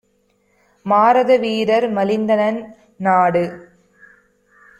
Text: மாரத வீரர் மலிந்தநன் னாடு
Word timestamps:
மாரத 0.85 1.31
வீரர் 1.37 1.87
மலிந்தநன் 1.89 2.59
னாடு 2.99 3.45